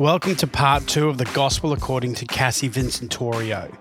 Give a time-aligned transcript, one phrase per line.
[0.00, 3.72] Welcome to part two of the Gospel according to Cassie Vincentorio.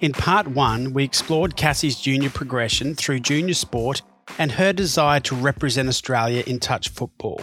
[0.00, 4.02] In part one, we explored Cassie's junior progression through junior sport
[4.38, 7.40] and her desire to represent Australia in touch football.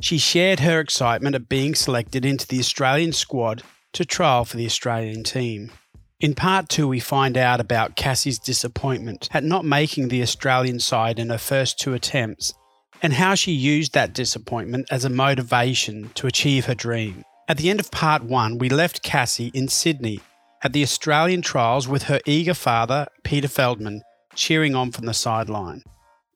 [0.00, 3.64] She shared her excitement at being selected into the Australian squad
[3.94, 5.72] to trial for the Australian team.
[6.20, 11.18] In part two, we find out about Cassie's disappointment at not making the Australian side
[11.18, 12.54] in her first two attempts
[13.02, 17.24] and how she used that disappointment as a motivation to achieve her dream.
[17.52, 20.20] At the end of part one, we left Cassie in Sydney
[20.62, 24.00] at the Australian trials with her eager father, Peter Feldman,
[24.34, 25.82] cheering on from the sideline.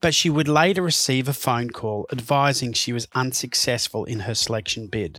[0.02, 4.88] But she would later receive a phone call advising she was unsuccessful in her selection
[4.88, 5.18] bid.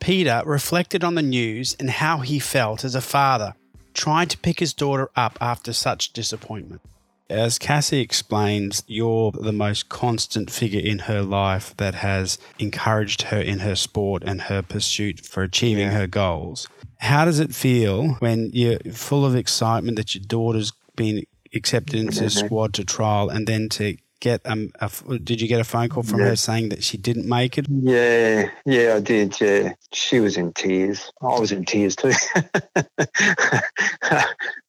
[0.00, 3.54] Peter reflected on the news and how he felt as a father
[3.94, 6.80] trying to pick his daughter up after such disappointment.
[7.28, 13.40] As Cassie explains, you're the most constant figure in her life that has encouraged her
[13.40, 15.98] in her sport and her pursuit for achieving yeah.
[15.98, 16.68] her goals.
[16.98, 21.24] How does it feel when you're full of excitement that your daughter's been
[21.54, 25.60] accepted into the squad to trial and then to get um, a, did you get
[25.60, 26.26] a phone call from yeah.
[26.26, 27.66] her saying that she didn't make it?
[27.68, 29.38] Yeah, yeah, I did.
[29.40, 31.10] Yeah, she was in tears.
[31.20, 32.12] I was in tears too.
[32.74, 32.98] but,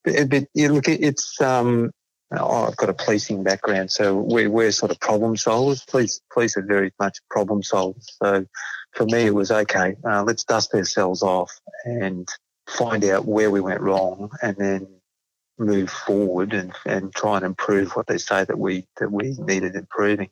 [0.04, 1.92] but yeah, look, it's um,
[2.32, 5.88] I've got a policing background, so we're, we're sort of problem solvers.
[5.88, 8.06] Police, police are very much problem solvers.
[8.22, 8.46] So
[8.94, 9.96] for me, it was okay.
[10.04, 11.52] Uh, let's dust ourselves off
[11.86, 12.28] and
[12.68, 14.88] find out where we went wrong, and then
[15.58, 19.76] move forward and, and try and improve what they say that we that we needed
[19.76, 20.30] improving.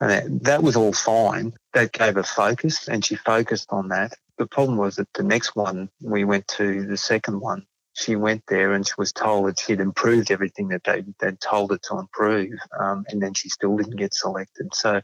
[0.00, 1.54] And that, that was all fine.
[1.72, 4.12] That gave her focus, and she focused on that.
[4.36, 7.66] The problem was that the next one we went to, the second one,
[7.98, 11.72] she went there and she was told that she'd improved everything that they, they'd told
[11.72, 14.72] her to improve, um, and then she still didn't get selected.
[14.72, 15.00] So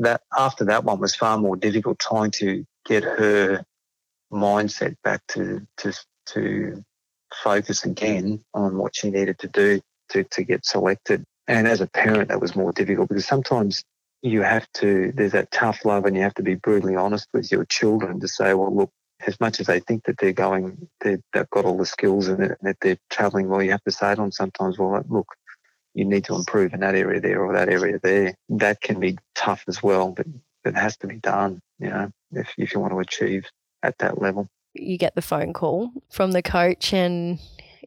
[0.00, 3.64] that after that one was far more difficult trying to get her
[4.32, 5.92] mindset back to to
[6.26, 6.84] to
[7.42, 11.24] focus again on what she needed to do to, to get selected.
[11.48, 13.82] And as a parent, that was more difficult because sometimes
[14.22, 17.50] you have to, there's that tough love and you have to be brutally honest with
[17.50, 18.90] your children to say, well, look,
[19.26, 22.56] as much as they think that they're going, they have got all the skills and
[22.62, 25.28] that they're traveling well, you have to say to them sometimes, well, look,
[25.94, 28.34] you need to improve in that area there or that area there.
[28.48, 30.26] That can be tough as well, but
[30.64, 33.46] it has to be done, you know, if, if you want to achieve
[33.82, 34.48] at that level.
[34.74, 37.38] You get the phone call from the coach and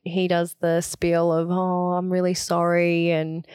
[0.04, 3.10] he does the spiel of, oh, I'm really sorry.
[3.12, 3.48] And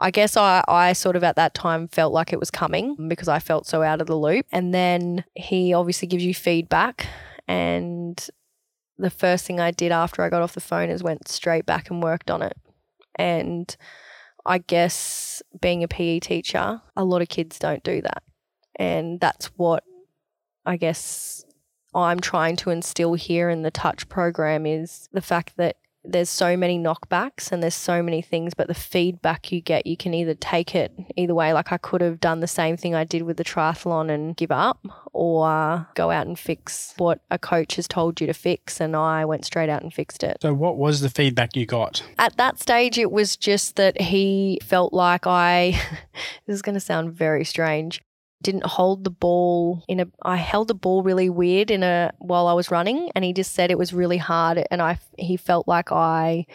[0.00, 3.28] I guess I, I sort of at that time felt like it was coming because
[3.28, 4.46] I felt so out of the loop.
[4.50, 7.06] And then he obviously gives you feedback.
[7.46, 8.28] And
[8.98, 11.90] the first thing I did after I got off the phone is went straight back
[11.90, 12.56] and worked on it.
[13.16, 13.74] And
[14.44, 18.22] I guess being a PE teacher, a lot of kids don't do that.
[18.76, 19.84] And that's what
[20.66, 21.44] I guess
[21.94, 26.56] I'm trying to instill here in the touch program is the fact that there's so
[26.56, 30.34] many knockbacks and there's so many things, but the feedback you get, you can either
[30.34, 31.52] take it either way.
[31.52, 34.50] Like I could have done the same thing I did with the triathlon and give
[34.50, 38.80] up, or go out and fix what a coach has told you to fix.
[38.80, 40.38] And I went straight out and fixed it.
[40.42, 42.02] So, what was the feedback you got?
[42.18, 45.80] At that stage, it was just that he felt like I,
[46.46, 48.02] this is going to sound very strange
[48.44, 52.46] didn't hold the ball in a I held the ball really weird in a while
[52.46, 55.66] I was running and he just said it was really hard and I he felt
[55.66, 56.46] like I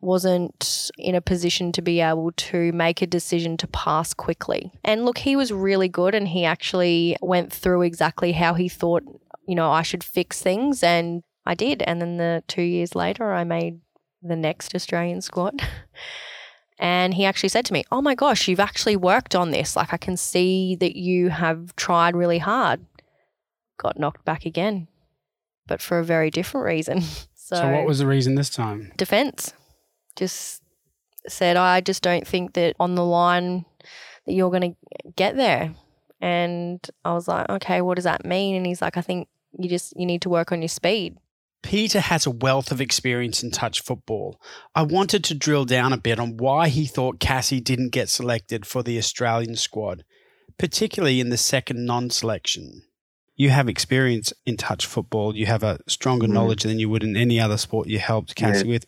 [0.00, 4.70] wasn't in a position to be able to make a decision to pass quickly.
[4.84, 9.02] And look, he was really good and he actually went through exactly how he thought,
[9.48, 11.82] you know, I should fix things and I did.
[11.82, 13.80] And then the 2 years later I made
[14.22, 15.60] the next Australian squad.
[16.78, 19.74] And he actually said to me, Oh my gosh, you've actually worked on this.
[19.76, 22.84] Like, I can see that you have tried really hard.
[23.78, 24.88] Got knocked back again,
[25.66, 27.02] but for a very different reason.
[27.48, 28.92] So, so what was the reason this time?
[28.98, 29.54] Defense.
[30.16, 30.62] Just
[31.26, 33.64] said, I just don't think that on the line
[34.26, 35.74] that you're going to get there.
[36.20, 38.54] And I was like, okay, what does that mean?
[38.54, 39.28] And he's like, I think
[39.58, 41.16] you just you need to work on your speed.
[41.62, 44.40] Peter has a wealth of experience in touch football.
[44.74, 48.66] I wanted to drill down a bit on why he thought Cassie didn't get selected
[48.66, 50.04] for the Australian squad,
[50.58, 52.82] particularly in the second non selection.
[53.36, 55.36] You have experience in touch football.
[55.36, 56.32] You have a stronger mm.
[56.32, 58.72] knowledge than you would in any other sport you helped Cassie yeah.
[58.72, 58.86] with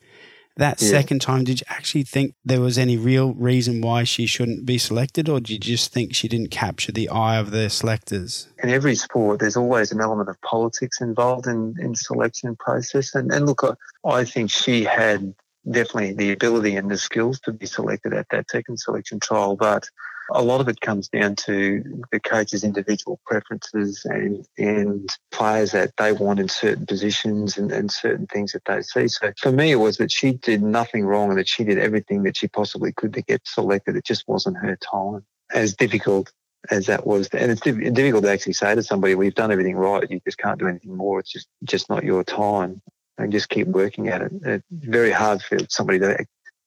[0.60, 0.88] that yeah.
[0.88, 4.78] second time, did you actually think there was any real reason why she shouldn't be
[4.78, 8.46] selected, or did you just think she didn't capture the eye of the selectors?
[8.62, 13.32] In every sport, there's always an element of politics involved in in selection process, and
[13.32, 13.62] and look,
[14.04, 15.34] I think she had
[15.70, 19.88] definitely the ability and the skills to be selected at that second selection trial, but
[20.32, 25.92] a lot of it comes down to the coach's individual preferences and, and players that
[25.96, 29.08] they want in certain positions and, and certain things that they see.
[29.08, 32.22] So for me, it was that she did nothing wrong and that she did everything
[32.24, 33.96] that she possibly could to get selected.
[33.96, 35.24] It just wasn't her time.
[35.52, 36.32] As difficult
[36.70, 39.76] as that was, and it's difficult to actually say to somebody, "Well, you've done everything
[39.76, 40.08] right.
[40.08, 41.18] You just can't do anything more.
[41.18, 42.80] It's just just not your time."
[43.18, 44.32] And just keep working at it.
[44.44, 46.24] It's very hard for somebody to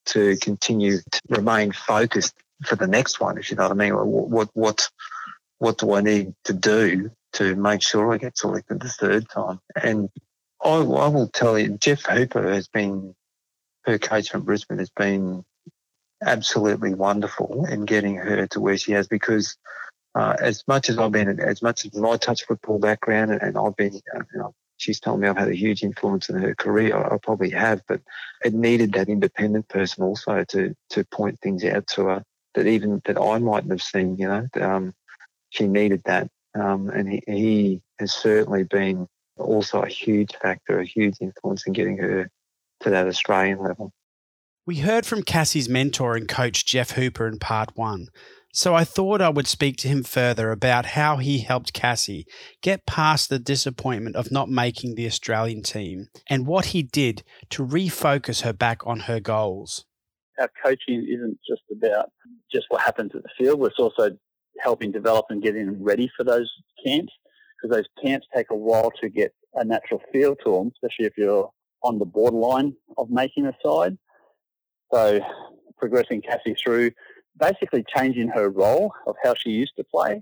[0.08, 3.94] to continue to remain focused for the next one, if you know what I mean.
[3.94, 4.90] What what
[5.60, 9.60] what do I need to do to make sure I get selected the third time?
[9.82, 10.10] And
[10.64, 13.16] I, I will tell you, Jeff Hooper has been
[13.86, 15.44] her coach from Brisbane has been
[16.24, 19.58] absolutely wonderful in getting her to where she has because
[20.16, 23.58] uh, as much as I've been, as much as my touch football background, and, and
[23.58, 26.54] I've been, uh, you know, she's told me I've had a huge influence in her
[26.56, 26.96] career.
[26.96, 28.02] I, I, probably have, but
[28.46, 32.24] it needed that independent person also to to point things out to her
[32.56, 34.18] that even that I mightn't have seen.
[34.18, 34.94] You know, um,
[35.50, 39.08] she needed that, um, and he, he has certainly been
[39.38, 42.30] also a huge factor, a huge influence in getting her
[42.82, 43.92] to that Australian level.
[44.66, 48.08] We heard from Cassie's mentor and coach Jeff Hooper in part one.
[48.56, 52.28] So I thought I would speak to him further about how he helped Cassie
[52.62, 57.66] get past the disappointment of not making the Australian team and what he did to
[57.66, 59.86] refocus her back on her goals.
[60.40, 62.10] Our coaching isn't just about
[62.52, 64.12] just what happens at the field, it's also
[64.60, 66.52] helping develop and getting ready for those
[66.86, 67.14] camps
[67.62, 71.14] because those camps take a while to get a natural feel to them, especially if
[71.18, 71.50] you're
[71.84, 73.98] on the borderline of making a side.
[74.92, 75.20] So
[75.78, 76.92] progressing Cassie through
[77.40, 80.22] basically changing her role of how she used to play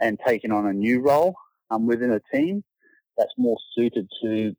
[0.00, 1.34] and taking on a new role
[1.70, 2.64] um, within a team
[3.16, 4.54] that's more suited to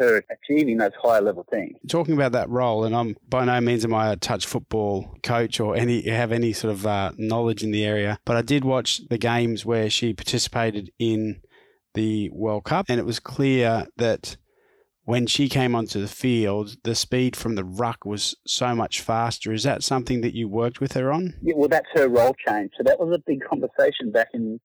[0.00, 1.76] her achieving those higher level things.
[1.88, 5.60] Talking about that role, and I'm by no means am I a touch football coach
[5.60, 9.06] or any have any sort of uh, knowledge in the area, but I did watch
[9.08, 11.42] the games where she participated in
[11.94, 14.36] the World Cup, and it was clear that
[15.04, 19.52] when she came onto the field, the speed from the ruck was so much faster.
[19.52, 21.34] Is that something that you worked with her on?
[21.42, 22.72] Yeah, well, that's her role change.
[22.76, 24.60] So that was a big conversation back in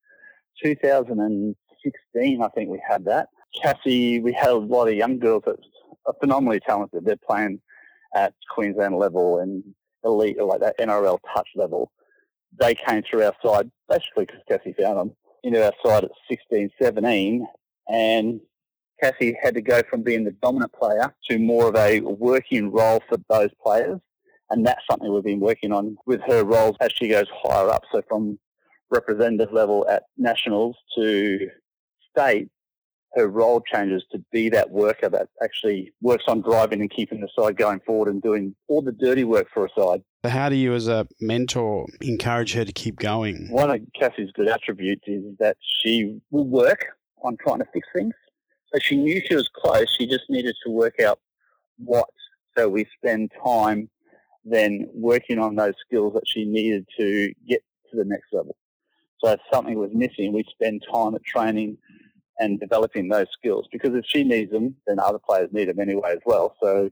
[0.63, 2.41] 2016.
[2.41, 3.29] I think we had that.
[3.61, 5.57] Cassie, we had a lot of young girls that
[6.05, 7.05] are phenomenally talented.
[7.05, 7.61] They're playing
[8.15, 9.63] at Queensland level and
[10.03, 11.91] elite, like that NRL touch level.
[12.59, 16.69] They came through our side basically because Cassie found them into our side at 16,
[16.81, 17.47] 17,
[17.89, 18.39] and
[19.01, 23.01] Cassie had to go from being the dominant player to more of a working role
[23.09, 23.99] for those players.
[24.49, 27.83] And that's something we've been working on with her roles as she goes higher up.
[27.91, 28.39] So from
[28.89, 31.49] representative level at nationals to
[32.11, 32.47] state,
[33.15, 37.29] her role changes to be that worker that actually works on driving and keeping the
[37.37, 40.01] side going forward and doing all the dirty work for a side.
[40.25, 43.47] So how do you, as a mentor, encourage her to keep going?
[43.49, 46.85] One of Cassie's good attributes is that she will work
[47.23, 48.13] on trying to fix things.
[48.73, 49.87] So she knew she was close.
[49.97, 51.19] She just needed to work out
[51.77, 52.09] what.
[52.57, 53.89] So we spend time
[54.43, 58.55] then working on those skills that she needed to get to the next level.
[59.23, 61.77] So if something was missing, we spend time at training
[62.39, 66.11] and developing those skills because if she needs them, then other players need them anyway
[66.11, 66.55] as well.
[66.61, 66.89] So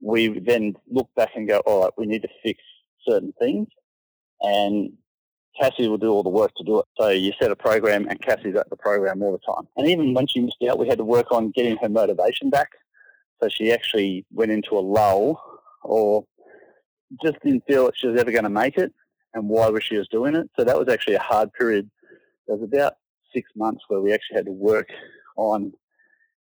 [0.00, 2.60] we then look back and go, all right, we need to fix
[3.06, 3.68] certain things.
[4.40, 4.92] And
[5.58, 6.86] Cassie will do all the work to do it.
[6.98, 9.66] So you set a program and Cassie's at the program all the time.
[9.76, 12.70] And even when she missed out, we had to work on getting her motivation back.
[13.42, 15.42] So she actually went into a lull
[15.82, 16.24] or
[17.22, 18.92] just didn't feel that she was ever going to make it
[19.34, 20.48] and why was she was doing it.
[20.56, 21.90] So that was actually a hard period.
[22.46, 22.94] There was about
[23.34, 24.88] six months where we actually had to work
[25.36, 25.72] on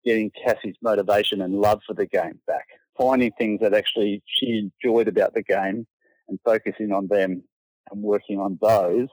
[0.04, 2.66] getting Cassie's motivation and love for the game back,
[2.98, 5.86] finding things that actually she enjoyed about the game
[6.28, 7.42] and focusing on them
[7.90, 9.08] and working on those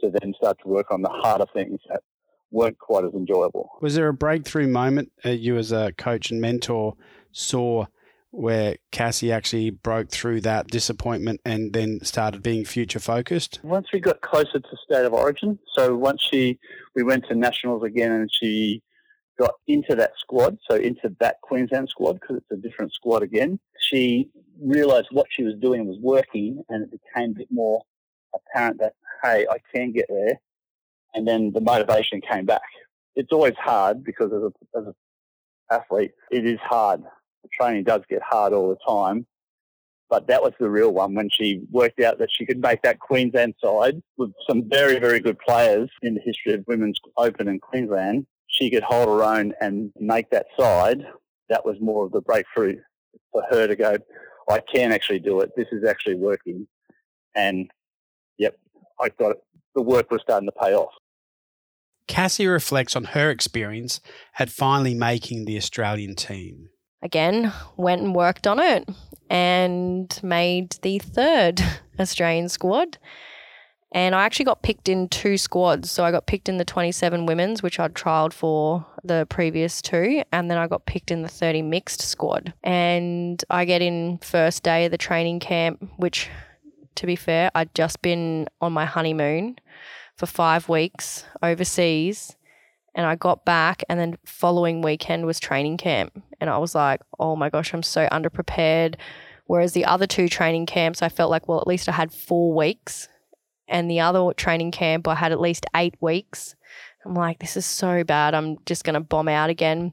[0.00, 2.02] to then start to work on the harder things that
[2.50, 3.70] weren't quite as enjoyable.
[3.80, 6.94] Was there a breakthrough moment uh, you as a coach and mentor
[7.32, 7.86] saw
[8.30, 13.60] where Cassie actually broke through that disappointment and then started being future focused?
[13.62, 16.58] Once we got closer to state of origin, so once she
[16.94, 18.82] we went to nationals again and she
[19.38, 23.58] got into that squad, so into that Queensland squad because it's a different squad again.
[23.80, 24.30] She
[24.60, 27.82] realised what she was doing was working, and it became a bit more
[28.34, 30.40] apparent that, hey, I can get there.
[31.14, 32.60] And then the motivation came back.
[33.16, 34.94] It's always hard because as a, as an
[35.70, 37.02] athlete, it is hard.
[37.52, 39.26] Training does get hard all the time.
[40.10, 42.98] But that was the real one when she worked out that she could make that
[42.98, 47.60] Queensland side with some very, very good players in the history of women's open in
[47.60, 48.26] Queensland.
[48.46, 51.04] She could hold her own and make that side.
[51.50, 52.76] That was more of the breakthrough
[53.32, 53.96] for her to go,
[54.48, 55.50] I can actually do it.
[55.56, 56.66] This is actually working.
[57.34, 57.70] And
[58.38, 58.56] yep,
[59.00, 59.38] I got it.
[59.74, 60.92] The work was starting to pay off.
[62.06, 64.00] Cassie reflects on her experience
[64.38, 66.70] at finally making the Australian team.
[67.02, 68.88] Again, went and worked on it
[69.30, 71.60] and made the third
[71.98, 72.98] Australian squad.
[73.92, 75.90] And I actually got picked in two squads.
[75.90, 80.22] So I got picked in the 27 women's, which I'd trialed for the previous two.
[80.30, 82.52] And then I got picked in the 30 mixed squad.
[82.62, 86.28] And I get in first day of the training camp, which,
[86.96, 89.56] to be fair, I'd just been on my honeymoon
[90.16, 92.36] for five weeks overseas.
[92.98, 96.20] And I got back, and then following weekend was training camp.
[96.40, 98.96] And I was like, oh my gosh, I'm so underprepared.
[99.46, 102.52] Whereas the other two training camps, I felt like, well, at least I had four
[102.52, 103.08] weeks
[103.68, 106.54] and the other training camp I had at least eight weeks.
[107.04, 108.34] I'm like, this is so bad.
[108.34, 109.92] I'm just going to bomb out again.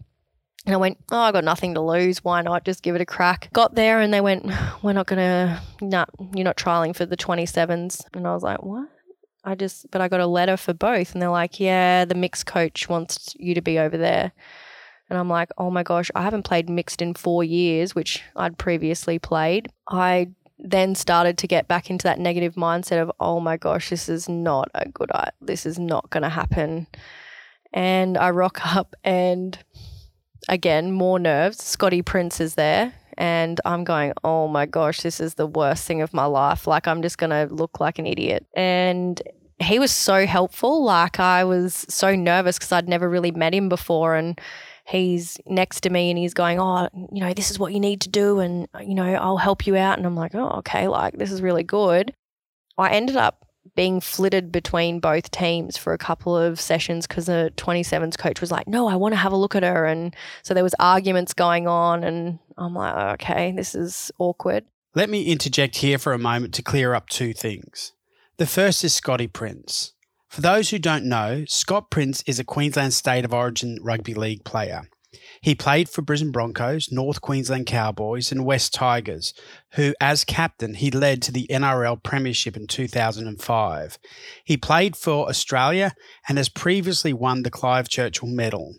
[0.66, 2.24] And I went, oh, I got nothing to lose.
[2.24, 3.50] Why not just give it a crack?
[3.54, 7.18] Got there and they went, we're not going to, no, you're not trialing for the
[7.18, 8.04] 27s.
[8.14, 8.90] And I was like, what?
[9.46, 11.14] I just, but I got a letter for both.
[11.14, 14.32] And they're like, yeah, the mixed coach wants you to be over there.
[15.10, 18.58] And I'm like, oh my gosh, I haven't played mixed in four years, which I'd
[18.58, 19.70] previously played.
[19.88, 24.10] I then started to get back into that negative mindset of, oh my gosh, this
[24.10, 26.88] is not a good, this is not going to happen.
[27.72, 29.58] And I rock up and
[30.50, 31.64] again, more nerves.
[31.64, 32.94] Scotty Prince is there.
[33.18, 36.68] And I'm going, oh my gosh, this is the worst thing of my life.
[36.68, 38.46] Like, I'm just going to look like an idiot.
[38.56, 39.22] And
[39.60, 40.84] he was so helpful.
[40.84, 44.16] Like, I was so nervous because I'd never really met him before.
[44.16, 44.40] And
[44.86, 48.02] he's next to me and he's going, Oh, you know, this is what you need
[48.02, 48.40] to do.
[48.40, 49.98] And, you know, I'll help you out.
[49.98, 50.88] And I'm like, Oh, okay.
[50.88, 52.14] Like, this is really good.
[52.78, 53.45] I ended up
[53.76, 58.52] being flitted between both teams for a couple of sessions because the 27s coach was
[58.52, 59.86] like, No, I want to have a look at her.
[59.86, 62.04] And so there was arguments going on.
[62.04, 64.66] And I'm like, Okay, this is awkward.
[64.94, 67.92] Let me interject here for a moment to clear up two things.
[68.38, 69.94] The first is Scotty Prince.
[70.30, 74.44] For those who don't know, Scott Prince is a Queensland State of Origin rugby league
[74.44, 74.90] player.
[75.46, 79.32] He played for Brisbane Broncos, North Queensland Cowboys, and West Tigers,
[79.74, 84.00] who, as captain, he led to the NRL Premiership in 2005.
[84.44, 85.94] He played for Australia
[86.28, 88.74] and has previously won the Clive Churchill Medal.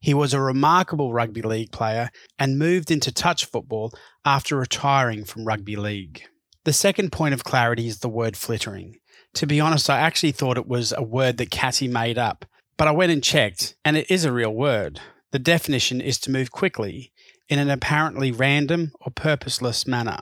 [0.00, 3.92] He was a remarkable rugby league player and moved into touch football
[4.24, 6.22] after retiring from rugby league.
[6.64, 8.96] The second point of clarity is the word flittering.
[9.34, 12.46] To be honest, I actually thought it was a word that Cassie made up,
[12.78, 15.02] but I went and checked, and it is a real word.
[15.30, 17.12] The definition is to move quickly
[17.48, 20.20] in an apparently random or purposeless manner.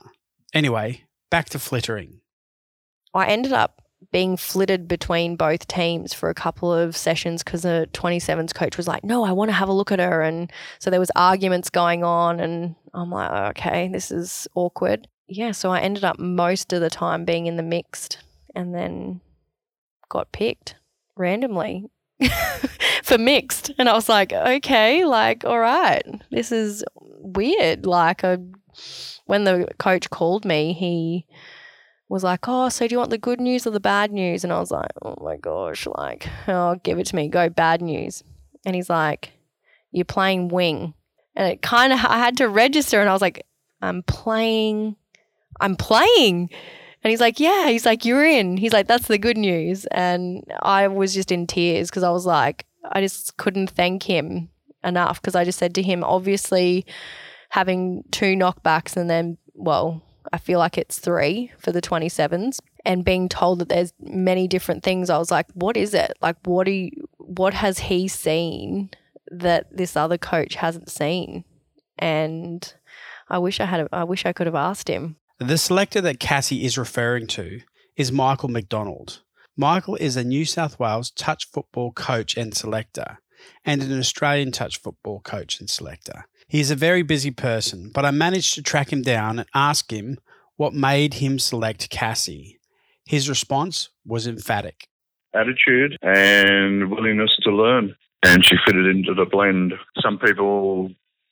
[0.52, 2.20] Anyway, back to flittering.
[3.14, 3.82] I ended up
[4.12, 8.86] being flitted between both teams for a couple of sessions because the 27s coach was
[8.86, 11.70] like, "No, I want to have a look at her," and so there was arguments
[11.70, 16.72] going on, and I'm like, "Okay, this is awkward." Yeah, so I ended up most
[16.72, 18.18] of the time being in the mixed
[18.54, 19.20] and then
[20.08, 20.76] got picked
[21.16, 21.86] randomly
[23.02, 23.72] for mixed.
[23.78, 26.84] And I was like, okay, like, all right, this is
[27.20, 27.86] weird.
[27.86, 28.22] Like,
[29.26, 31.26] when the coach called me, he
[32.08, 34.44] was like, oh, so do you want the good news or the bad news?
[34.44, 37.82] And I was like, oh my gosh, like, oh, give it to me, go bad
[37.82, 38.22] news.
[38.64, 39.32] And he's like,
[39.90, 40.94] you're playing wing.
[41.34, 43.44] And it kind of, I had to register and I was like,
[43.82, 44.96] I'm playing,
[45.60, 46.50] I'm playing.
[47.06, 47.68] And he's like, Yeah.
[47.68, 48.56] He's like, You're in.
[48.56, 49.86] He's like, That's the good news.
[49.92, 54.48] And I was just in tears because I was like, I just couldn't thank him
[54.82, 56.84] enough because I just said to him, obviously,
[57.50, 63.04] having two knockbacks and then, well, I feel like it's three for the 27s and
[63.04, 65.08] being told that there's many different things.
[65.08, 66.12] I was like, What is it?
[66.20, 68.90] Like, what do you, what has he seen
[69.30, 71.44] that this other coach hasn't seen?
[72.00, 72.74] And
[73.28, 75.14] I wish I had, I wish I could have asked him.
[75.38, 77.60] The selector that Cassie is referring to
[77.94, 79.22] is Michael McDonald.
[79.56, 83.18] Michael is a New South Wales touch football coach and selector,
[83.64, 86.26] and an Australian touch football coach and selector.
[86.48, 89.92] He is a very busy person, but I managed to track him down and ask
[89.92, 90.18] him
[90.56, 92.58] what made him select Cassie.
[93.04, 94.88] His response was emphatic
[95.36, 97.94] attitude and willingness to learn.
[98.22, 99.74] And she fitted into the blend.
[100.00, 100.90] Some people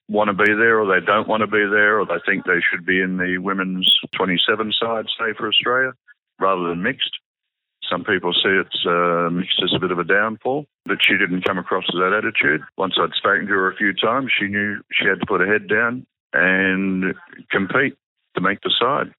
[0.09, 2.61] want to be there or they don't want to be there or they think they
[2.61, 5.93] should be in the women's 27 side, say, for Australia,
[6.39, 7.11] rather than mixed.
[7.91, 11.45] Some people see it's uh, mixed as a bit of a downfall, but she didn't
[11.45, 12.63] come across as that attitude.
[12.77, 15.51] Once I'd spoken to her a few times, she knew she had to put her
[15.51, 17.15] head down and
[17.51, 17.97] compete
[18.35, 19.13] to make the side,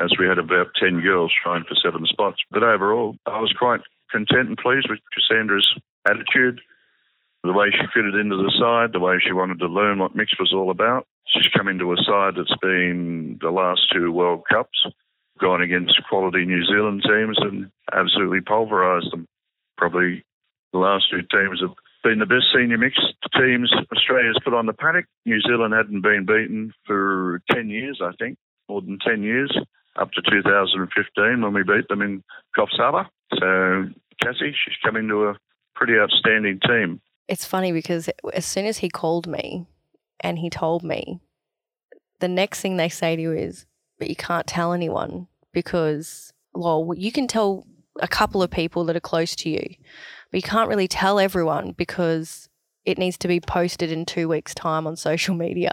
[0.00, 2.38] as we had about 10 girls trying for seven spots.
[2.50, 5.68] But overall, I was quite content and pleased with Cassandra's
[6.08, 6.60] attitude
[7.44, 10.32] the way she fitted into the side, the way she wanted to learn what mix
[10.38, 11.06] was all about.
[11.26, 14.86] She's come into a side that's been the last two World Cups,
[15.38, 19.26] gone against quality New Zealand teams and absolutely pulverised them.
[19.76, 20.24] Probably
[20.72, 23.00] the last two teams have been the best senior mixed
[23.36, 25.06] teams Australia's put on the paddock.
[25.24, 28.36] New Zealand hadn't been beaten for 10 years, I think,
[28.68, 29.56] more than 10 years,
[29.96, 32.22] up to 2015 when we beat them in
[32.56, 33.08] Coffs Harbour.
[33.38, 33.88] So
[34.22, 35.36] Cassie, she's come into a
[35.74, 37.00] pretty outstanding team.
[37.28, 39.66] It's funny because as soon as he called me
[40.20, 41.20] and he told me,
[42.20, 43.66] the next thing they say to you is,
[43.98, 47.66] but you can't tell anyone because, well, you can tell
[48.00, 49.74] a couple of people that are close to you,
[50.30, 52.48] but you can't really tell everyone because
[52.84, 55.72] it needs to be posted in two weeks' time on social media.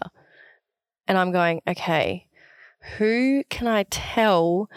[1.08, 2.28] And I'm going, okay,
[2.98, 4.70] who can I tell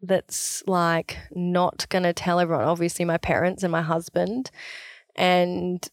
[0.00, 2.64] that's like not going to tell everyone?
[2.64, 4.50] Obviously, my parents and my husband.
[5.16, 5.86] And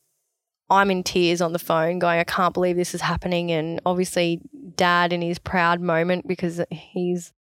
[0.72, 3.52] I'm in tears on the phone going, I can't believe this is happening.
[3.52, 4.42] And obviously,
[4.78, 7.34] dad in his proud moment because he's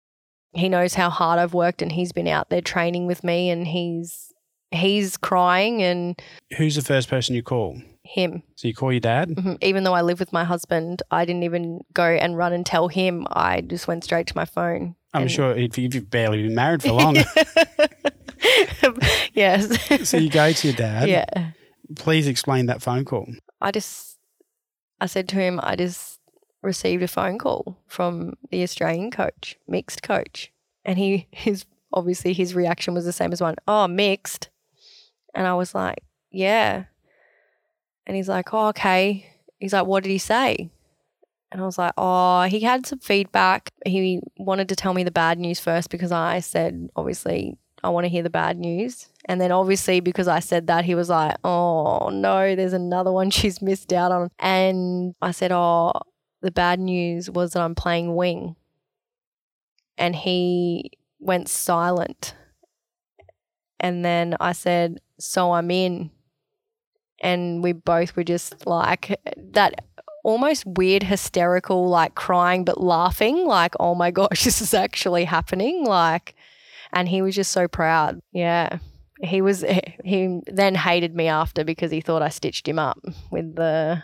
[0.53, 3.67] he knows how hard I've worked and he's been out there training with me and
[3.67, 4.33] he's
[4.71, 6.19] he's crying and
[6.57, 7.79] Who's the first person you call?
[8.03, 9.29] him So you call your dad?
[9.29, 9.63] Mhm.
[9.63, 12.87] even though I live with my husband I didn't even go and run and tell
[12.87, 16.55] him I just went straight to my phone I'm And- sure if you've barely been
[16.55, 17.17] married for long.
[19.33, 21.09] yes so you go to your dad.
[21.09, 21.51] yeah
[21.95, 23.27] Please explain that phone call.
[23.61, 24.17] I just
[25.01, 26.19] I said to him I just
[26.61, 30.51] received a phone call from the Australian coach mixed coach.
[30.85, 34.49] And he his obviously his reaction was the same as one oh mixed.
[35.33, 35.99] And I was like
[36.31, 36.85] yeah.
[38.05, 39.25] And he's like oh okay.
[39.59, 40.69] He's like what did he say?
[41.51, 43.71] And I was like oh he had some feedback.
[43.85, 48.05] He wanted to tell me the bad news first because I said obviously I want
[48.05, 49.07] to hear the bad news.
[49.25, 53.29] And then obviously because I said that he was like oh no there's another one
[53.29, 54.29] she's missed out on.
[54.39, 55.93] And I said oh
[56.41, 58.55] the bad news was that I'm playing wing.
[59.97, 62.35] And he went silent.
[63.79, 66.11] And then I said so I'm in.
[67.21, 69.83] And we both were just like that
[70.23, 75.85] almost weird hysterical like crying but laughing like oh my gosh this is actually happening
[75.85, 76.35] like
[76.93, 78.79] and he was just so proud yeah
[79.21, 79.65] he was
[80.05, 82.99] he then hated me after because he thought I stitched him up
[83.31, 84.01] with the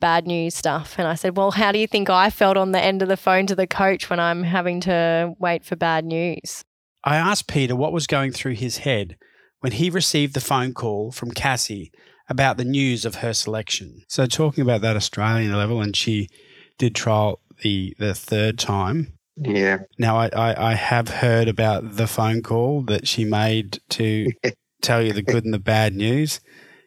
[0.00, 2.82] bad news stuff and I said well how do you think I felt on the
[2.82, 6.64] end of the phone to the coach when I'm having to wait for bad news
[7.04, 9.16] I asked Peter what was going through his head
[9.60, 11.92] when he received the phone call from Cassie
[12.28, 14.02] about the news of her selection.
[14.08, 16.28] So talking about that Australian level, and she
[16.76, 19.17] did trial the the third time.
[19.40, 19.78] Yeah.
[19.98, 24.32] Now I, I, I have heard about the phone call that she made to
[24.82, 26.40] tell you the good and the bad news.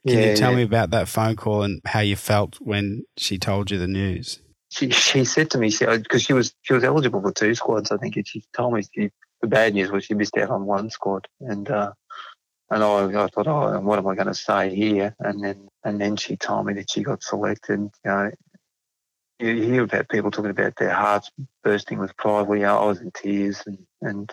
[0.08, 0.58] Can yeah, you tell yeah.
[0.58, 4.40] me about that phone call and how you felt when she told you the news?
[4.70, 7.98] She, she said to me, because she was she was eligible for two squads, I
[7.98, 9.12] think, and she told me she,
[9.42, 11.92] the bad news was she missed out on one squad, and uh,
[12.70, 15.14] and I, I thought, oh, what am I going to say here?
[15.20, 17.80] And then and then she told me that she got selected.
[17.80, 18.32] You know,
[19.42, 21.32] you hear about people talking about their hearts
[21.64, 22.48] bursting with pride.
[22.60, 24.32] Yeah, I was in tears and and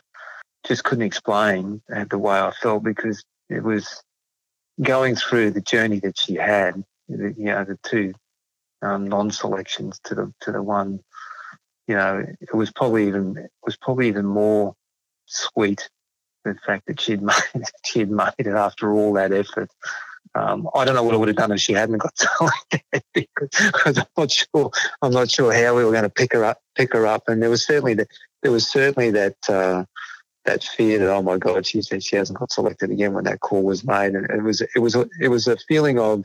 [0.67, 4.03] just couldn't explain uh, the way I felt because it was
[4.81, 6.85] going through the journey that she had.
[7.09, 8.13] You know, the two
[8.83, 11.01] um, non-selections to the to the one.
[11.87, 14.75] You know, it was probably even it was probably even more
[15.27, 15.89] sweet
[16.45, 19.71] the fact that she'd made she'd made it after all that effort.
[20.35, 23.99] Um, I don't know what I would have done if she hadn't got selected because,
[23.99, 24.71] I'm not sure
[25.03, 27.25] I'm not sure how we were going to pick her up pick her up.
[27.29, 28.09] And there was certainly that
[28.43, 29.85] there was certainly that uh,
[30.45, 33.41] that fear that oh my god she said she hasn't got selected again when that
[33.41, 34.15] call was made.
[34.15, 36.25] And it was it was it was a feeling of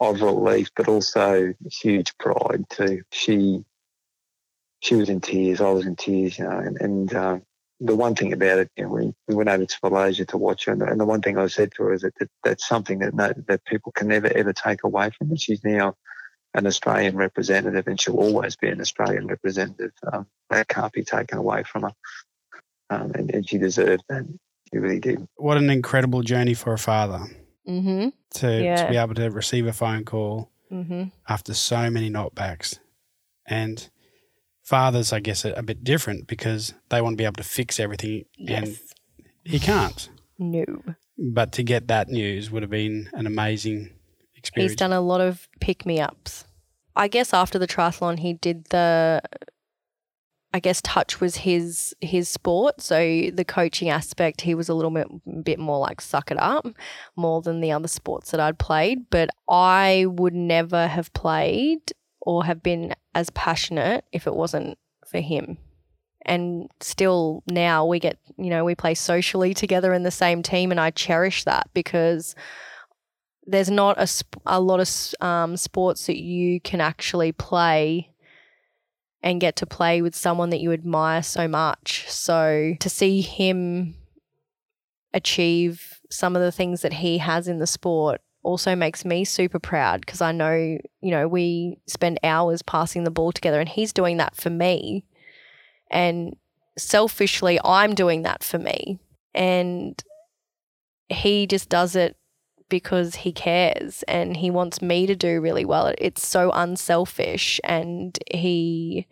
[0.00, 3.02] of relief, but also huge pride too.
[3.12, 3.64] She
[4.80, 5.60] she was in tears.
[5.60, 7.38] I was in tears, you know, and, and uh,
[7.84, 10.66] the one thing about it, you know, we, we went over to Malaysia to watch
[10.66, 12.66] her, and the, and the one thing I said to her is that, that that's
[12.66, 15.36] something that no, that people can never ever take away from her.
[15.36, 15.96] She's now
[16.54, 19.92] an Australian representative, and she'll always be an Australian representative.
[20.10, 21.92] Um, that can't be taken away from her,
[22.90, 24.24] um, and, and she deserved that.
[24.72, 25.26] She really did.
[25.36, 27.26] What an incredible journey for a father
[27.68, 28.84] mm-hmm to, Yeah.
[28.84, 32.78] to be able to receive a phone call mm-hmm after so many knockbacks.
[33.46, 33.90] And
[34.62, 37.78] fathers, I guess, are a bit different because they want to be able to fix
[37.80, 38.78] everything, and
[39.44, 40.08] he can't.
[40.38, 40.64] no
[41.18, 43.90] But to get that news would have been an amazing
[44.36, 44.72] experience.
[44.72, 46.44] He's done a lot of pick me ups.
[46.94, 49.22] I guess after the triathlon, he did the.
[50.54, 52.98] I guess touch was his his sport, so
[53.32, 55.08] the coaching aspect he was a little bit
[55.42, 56.66] bit more like suck it up,
[57.16, 59.08] more than the other sports that I'd played.
[59.08, 65.20] But I would never have played or have been as passionate if it wasn't for
[65.20, 65.58] him
[66.24, 70.70] And still now we get, you know, we play socially together in the same team.
[70.70, 72.34] And I cherish that because
[73.44, 74.88] there's not a, sp- a lot of
[75.20, 78.10] um, sports that you can actually play
[79.20, 82.04] and get to play with someone that you admire so much.
[82.08, 83.96] So to see him
[85.12, 89.58] achieve some of the things that he has in the sport also makes me super
[89.58, 93.92] proud because I know, you know, we spend hours passing the ball together and he's
[93.92, 95.04] doing that for me.
[95.90, 96.36] And
[96.76, 98.98] selfishly, I'm doing that for me.
[99.34, 100.02] And
[101.08, 102.16] he just does it
[102.68, 105.92] because he cares and he wants me to do really well.
[105.98, 109.06] It's so unselfish and he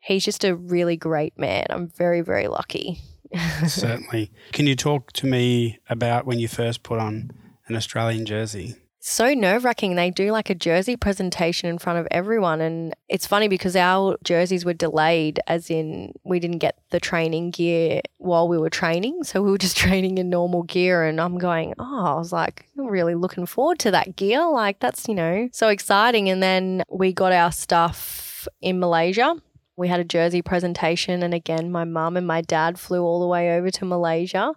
[0.00, 1.66] he's just a really great man.
[1.68, 3.00] I'm very very lucky.
[3.66, 4.30] Certainly.
[4.52, 7.32] Can you talk to me about when you first put on
[7.68, 8.76] an Australian jersey?
[9.08, 9.94] so nerve wracking.
[9.94, 12.60] They do like a jersey presentation in front of everyone.
[12.60, 17.52] And it's funny because our jerseys were delayed, as in we didn't get the training
[17.52, 19.22] gear while we were training.
[19.22, 21.04] So we were just training in normal gear.
[21.04, 24.44] And I'm going, oh, I was like, really looking forward to that gear.
[24.48, 26.28] Like, that's, you know, so exciting.
[26.28, 29.36] And then we got our stuff in Malaysia.
[29.76, 31.22] We had a jersey presentation.
[31.22, 34.52] And again, my mum and my dad flew all the way over to Malaysia.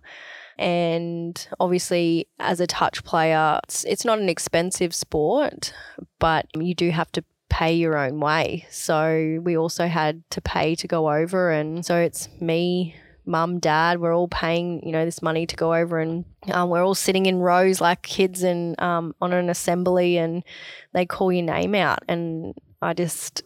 [0.60, 5.74] And obviously, as a touch player, it's, it's not an expensive sport,
[6.20, 8.68] but you do have to pay your own way.
[8.70, 11.50] So we also had to pay to go over.
[11.50, 12.94] And so it's me,
[13.26, 16.86] mum, dad, we're all paying, you know, this money to go over and um, we're
[16.86, 20.44] all sitting in rows like kids and um, on an assembly and
[20.92, 22.00] they call your name out.
[22.10, 23.44] And I just,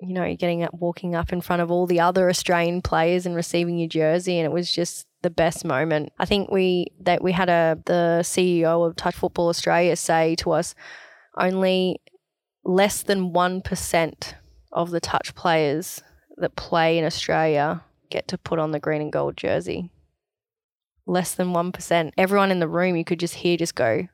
[0.00, 3.34] you know, getting up, walking up in front of all the other Australian players and
[3.34, 4.38] receiving your jersey.
[4.38, 6.12] And it was just the best moment.
[6.20, 10.52] I think we that we had a the CEO of Touch Football Australia say to
[10.52, 10.76] us
[11.36, 12.00] only
[12.64, 14.34] less than 1%
[14.72, 16.00] of the touch players
[16.36, 19.90] that play in Australia get to put on the green and gold jersey.
[21.06, 22.12] Less than 1%.
[22.16, 24.06] Everyone in the room you could just hear just go,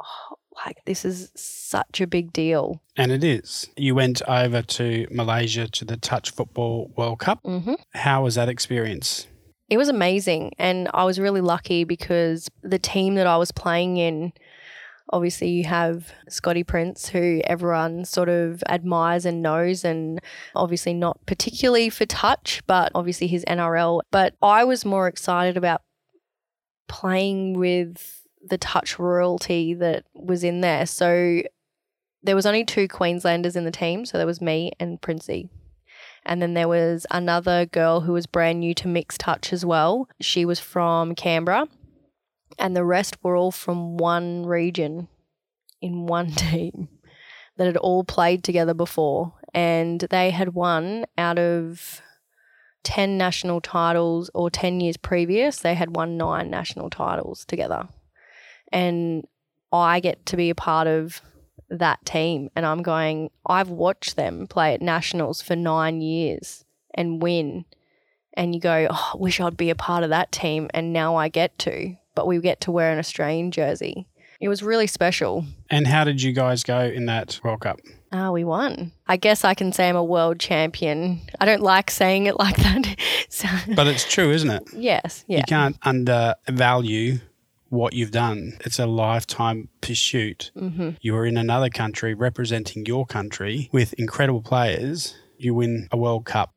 [0.00, 2.82] oh, like this is such a big deal.
[2.96, 3.68] And it is.
[3.76, 7.42] You went over to Malaysia to the Touch Football World Cup.
[7.42, 7.74] Mm-hmm.
[7.94, 9.26] How was that experience?
[9.68, 10.52] It was amazing.
[10.58, 14.32] And I was really lucky because the team that I was playing in,
[15.12, 20.20] obviously, you have Scotty Prince, who everyone sort of admires and knows, and
[20.54, 24.02] obviously not particularly for touch, but obviously his NRL.
[24.10, 25.82] But I was more excited about
[26.88, 30.86] playing with the touch royalty that was in there.
[30.86, 31.42] So
[32.22, 34.04] there was only two Queenslanders in the team.
[34.04, 35.48] So there was me and Princey.
[36.26, 40.08] And then there was another girl who was brand new to mixed touch as well.
[40.20, 41.68] She was from Canberra.
[42.58, 45.08] And the rest were all from one region
[45.80, 46.88] in one team
[47.56, 49.34] that had all played together before.
[49.54, 52.02] And they had won out of
[52.82, 57.88] 10 national titles or 10 years previous, they had won nine national titles together.
[58.72, 59.26] And
[59.72, 61.20] I get to be a part of
[61.70, 62.50] that team.
[62.54, 67.64] And I'm going, I've watched them play at nationals for nine years and win.
[68.34, 70.68] And you go, oh, I wish I'd be a part of that team.
[70.74, 74.06] And now I get to, but we get to wear an Australian jersey.
[74.38, 75.46] It was really special.
[75.70, 77.80] And how did you guys go in that World Cup?
[78.12, 78.92] Ah, we won.
[79.08, 81.22] I guess I can say I'm a world champion.
[81.40, 82.96] I don't like saying it like that.
[83.30, 84.62] so, But it's true, isn't it?
[84.74, 85.38] yes, yeah.
[85.38, 87.18] You can't undervalue
[87.68, 88.58] what you've done.
[88.64, 90.50] It's a lifetime pursuit.
[90.56, 90.90] Mm-hmm.
[91.00, 95.16] You are in another country representing your country with incredible players.
[95.36, 96.52] You win a World Cup.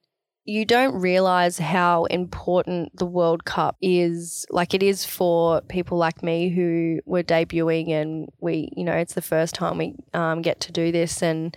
[0.45, 4.48] you don't realize how important the World Cup is.
[4.50, 9.13] Like it is for people like me who were debuting, and we, you know, it's
[9.13, 11.22] the first time we um, get to do this.
[11.22, 11.56] And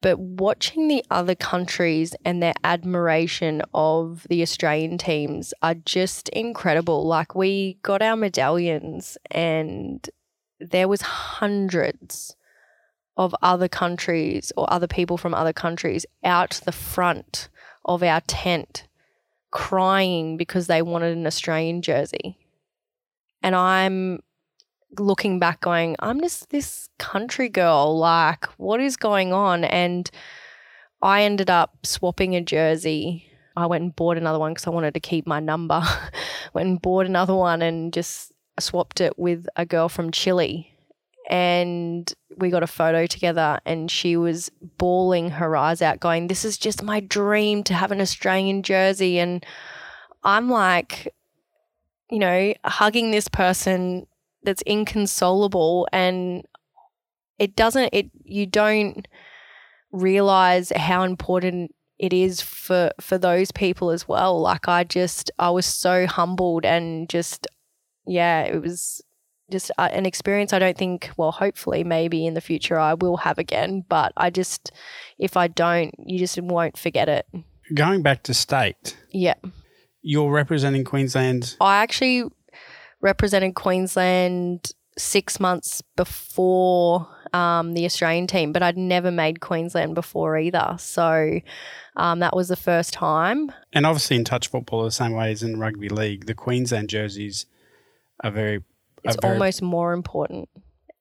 [0.00, 7.06] but watching the other countries and their admiration of the Australian teams are just incredible.
[7.06, 10.08] Like we got our medallions, and
[10.60, 12.36] there was hundreds
[13.16, 17.48] of other countries or other people from other countries out the front
[17.84, 18.86] of our tent
[19.50, 22.38] crying because they wanted an Australian jersey.
[23.42, 24.20] And I'm
[24.98, 27.98] looking back going, I'm just this country girl.
[27.98, 29.64] Like, what is going on?
[29.64, 30.10] And
[31.02, 33.30] I ended up swapping a jersey.
[33.56, 35.82] I went and bought another one because I wanted to keep my number.
[36.54, 40.72] went and bought another one and just swapped it with a girl from Chile.
[41.30, 46.42] And we got a photo together, and she was bawling her eyes out, going, This
[46.42, 49.18] is just my dream to have an Australian jersey.
[49.18, 49.44] And
[50.24, 51.12] I'm like,
[52.10, 54.06] you know, hugging this person
[54.48, 56.42] that's inconsolable and
[57.38, 59.06] it doesn't it you don't
[59.92, 64.40] realize how important it is for for those people as well.
[64.40, 67.46] Like I just I was so humbled and just
[68.06, 69.02] yeah, it was
[69.50, 73.18] just uh, an experience I don't think well hopefully maybe in the future I will
[73.18, 74.72] have again, but I just
[75.18, 77.26] if I don't, you just won't forget it.
[77.74, 78.96] Going back to state.
[79.12, 79.34] Yeah.
[80.00, 81.54] You're representing Queensland.
[81.60, 82.30] I actually
[83.00, 90.38] represented Queensland 6 months before um, the Australian team, but I'd never made Queensland before
[90.38, 90.76] either.
[90.78, 91.40] So
[91.96, 93.52] um, that was the first time.
[93.72, 97.46] And obviously, in touch football, the same way as in rugby league, the Queensland jerseys
[98.22, 98.64] are very.
[99.04, 100.48] It's are very, almost more important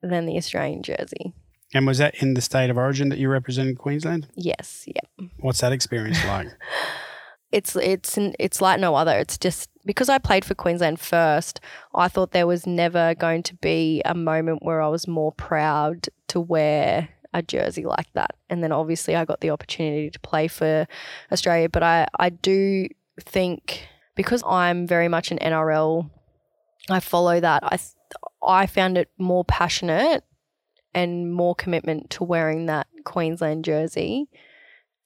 [0.01, 1.33] than the Australian jersey.
[1.73, 4.27] And was that in the state of origin that you represented Queensland?
[4.35, 4.85] Yes.
[4.87, 5.27] Yeah.
[5.39, 6.47] What's that experience like?
[7.51, 9.17] it's it's it's like no other.
[9.17, 11.59] It's just because I played for Queensland first.
[11.95, 16.09] I thought there was never going to be a moment where I was more proud
[16.27, 18.35] to wear a jersey like that.
[18.49, 20.87] And then obviously I got the opportunity to play for
[21.31, 21.69] Australia.
[21.69, 22.87] But I I do
[23.19, 26.09] think because I'm very much an NRL,
[26.89, 27.63] I follow that.
[27.63, 27.79] I
[28.45, 30.23] I found it more passionate
[30.93, 34.27] and more commitment to wearing that Queensland jersey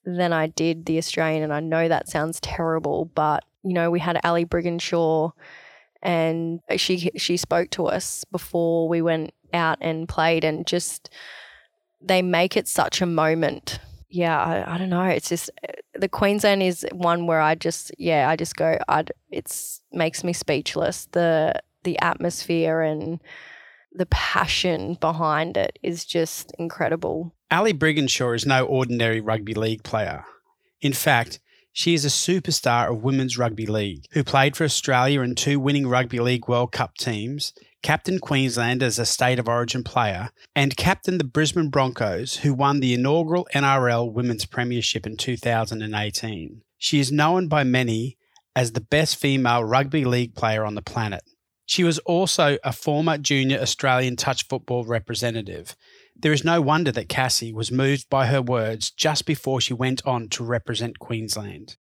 [0.04, 1.44] than I did the Australian.
[1.44, 5.32] And I know that sounds terrible, but you know, we had Ali Brigginshaw
[6.02, 11.10] and she she spoke to us before we went out and played and just
[12.00, 13.78] they make it such a moment.
[14.08, 15.04] Yeah, I, I don't know.
[15.04, 15.50] It's just
[15.94, 20.32] the Queensland is one where I just yeah, I just go I it's makes me
[20.32, 21.06] speechless.
[21.12, 23.20] The the atmosphere and
[23.92, 27.34] the passion behind it is just incredible.
[27.50, 30.24] Ali Brigginshaw is no ordinary rugby league player.
[30.80, 31.38] In fact,
[31.72, 35.88] she is a superstar of women's rugby league who played for Australia in two winning
[35.88, 41.18] Rugby League World Cup teams, captained Queensland as a state of origin player, and captained
[41.18, 46.62] the Brisbane Broncos, who won the inaugural NRL Women's Premiership in 2018.
[46.76, 48.18] She is known by many
[48.54, 51.22] as the best female rugby league player on the planet.
[51.64, 55.74] She was also a former junior Australian touch football representative
[56.22, 60.04] there is no wonder that Cassie was moved by her words just before she went
[60.06, 61.76] on to represent Queensland.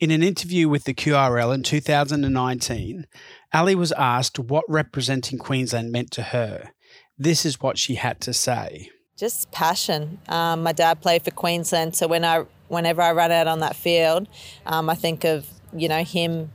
[0.00, 3.06] In an interview with the QRL in 2019,
[3.52, 6.72] Ali was asked what representing Queensland meant to her.
[7.16, 8.90] This is what she had to say.
[9.16, 10.18] Just passion.
[10.28, 13.76] Um, my dad played for Queensland, so when I, whenever I run out on that
[13.76, 14.28] field,
[14.66, 16.50] um, I think of you know him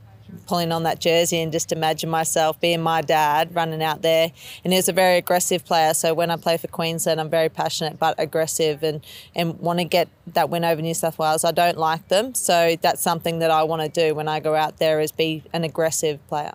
[0.46, 4.32] pulling on that jersey and just imagine myself being my dad running out there.
[4.64, 5.94] And he's a very aggressive player.
[5.94, 9.00] So when I play for Queensland, I'm very passionate but aggressive and,
[9.34, 11.44] and want to get that win over New South Wales.
[11.44, 12.34] I don't like them.
[12.34, 15.42] So that's something that I want to do when I go out there is be
[15.52, 16.52] an aggressive player.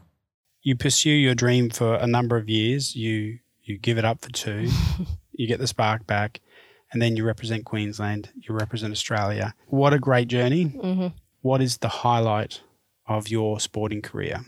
[0.62, 2.96] You pursue your dream for a number of years.
[2.96, 4.70] You you give it up for two.
[5.32, 6.40] you get the spark back.
[6.92, 8.30] And then you represent Queensland.
[8.36, 9.54] You represent Australia.
[9.68, 10.66] What a great journey.
[10.66, 11.08] Mm-hmm.
[11.42, 12.62] What is the highlight
[13.08, 14.46] of your sporting career?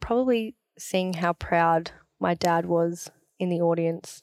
[0.00, 1.90] Probably seeing how proud
[2.20, 4.22] my dad was in the audience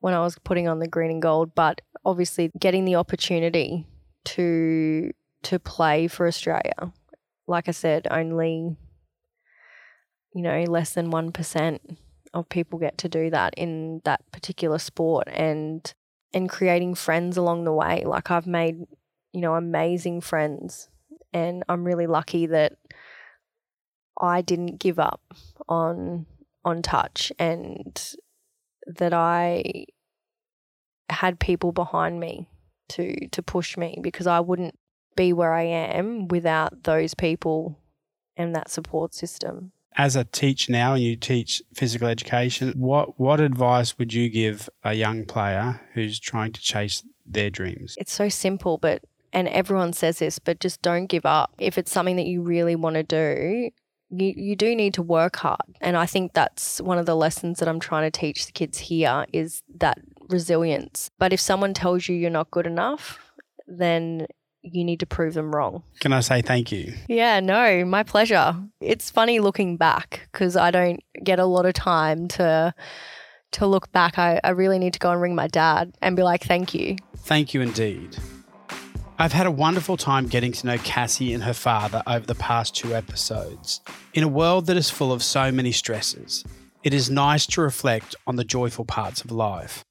[0.00, 3.86] when I was putting on the green and gold, but obviously getting the opportunity
[4.24, 5.12] to
[5.42, 6.92] to play for Australia.
[7.46, 8.76] Like I said, only
[10.36, 11.96] you know, less than 1%
[12.34, 15.94] of people get to do that in that particular sport and
[16.34, 18.02] and creating friends along the way.
[18.04, 18.80] Like I've made,
[19.32, 20.90] you know, amazing friends
[21.32, 22.76] and I'm really lucky that
[24.20, 25.20] I didn't give up
[25.68, 26.26] on
[26.64, 28.16] on touch and
[28.86, 29.86] that I
[31.08, 32.48] had people behind me
[32.90, 34.78] to to push me because I wouldn't
[35.16, 37.78] be where I am without those people
[38.36, 39.72] and that support system.
[39.98, 44.68] As a teacher now and you teach physical education, what what advice would you give
[44.84, 47.94] a young player who's trying to chase their dreams?
[47.98, 51.54] It's so simple but and everyone says this, but just don't give up.
[51.58, 53.70] If it's something that you really want to do,
[54.10, 55.60] you, you do need to work hard.
[55.80, 58.78] And I think that's one of the lessons that I'm trying to teach the kids
[58.78, 61.10] here is that resilience.
[61.18, 63.18] But if someone tells you you're not good enough,
[63.66, 64.26] then
[64.62, 65.82] you need to prove them wrong.
[66.00, 66.94] Can I say thank you?
[67.08, 68.56] Yeah, no, my pleasure.
[68.80, 72.74] It's funny looking back because I don't get a lot of time to
[73.52, 74.18] to look back.
[74.18, 76.96] I, I really need to go and ring my dad and be like, thank you.
[77.16, 78.16] Thank you indeed.
[79.18, 82.76] I've had a wonderful time getting to know Cassie and her father over the past
[82.76, 83.80] two episodes.
[84.12, 86.44] In a world that is full of so many stresses,
[86.84, 89.82] it is nice to reflect on the joyful parts of life.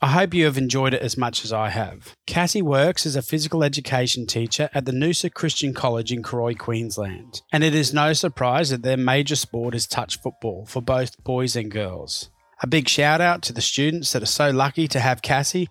[0.00, 2.14] I hope you have enjoyed it as much as I have.
[2.28, 7.42] Cassie works as a physical education teacher at the Noosa Christian College in Cooroy, Queensland,
[7.52, 11.56] and it is no surprise that their major sport is touch football for both boys
[11.56, 12.30] and girls.
[12.62, 15.68] A big shout out to the students that are so lucky to have Cassie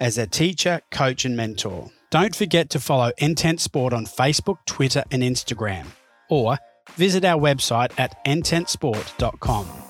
[0.00, 1.90] as their teacher, coach, and mentor.
[2.16, 5.84] Don't forget to follow Intent Sport on Facebook, Twitter, and Instagram,
[6.30, 6.56] or
[6.94, 9.85] visit our website at intentsport.com.